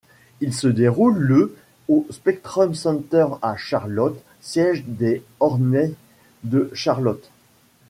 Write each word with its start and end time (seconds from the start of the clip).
Il 0.39 0.51
se 0.51 0.67
déroule 0.67 1.19
le 1.19 1.55
au 1.87 2.07
Spectrum 2.09 2.73
Center 2.73 3.27
à 3.43 3.55
Charlotte, 3.55 4.19
siège 4.39 4.83
des 4.87 5.23
Hornets 5.39 5.91
de 6.43 6.71
Charlotte. 6.73 7.29